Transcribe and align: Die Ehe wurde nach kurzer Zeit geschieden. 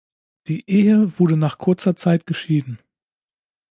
Die 0.47 0.67
Ehe 0.67 1.19
wurde 1.19 1.37
nach 1.37 1.59
kurzer 1.59 1.95
Zeit 1.95 2.25
geschieden. 2.25 2.79